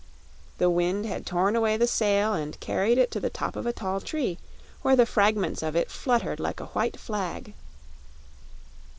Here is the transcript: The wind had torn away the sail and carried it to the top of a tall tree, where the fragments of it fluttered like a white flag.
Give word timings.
The 0.57 0.67
wind 0.71 1.05
had 1.05 1.27
torn 1.27 1.55
away 1.55 1.77
the 1.77 1.85
sail 1.85 2.33
and 2.33 2.59
carried 2.59 2.97
it 2.97 3.11
to 3.11 3.19
the 3.19 3.29
top 3.29 3.55
of 3.55 3.67
a 3.67 3.71
tall 3.71 4.01
tree, 4.01 4.39
where 4.81 4.95
the 4.95 5.05
fragments 5.05 5.61
of 5.61 5.75
it 5.75 5.91
fluttered 5.91 6.39
like 6.39 6.59
a 6.59 6.65
white 6.73 6.99
flag. 6.99 7.53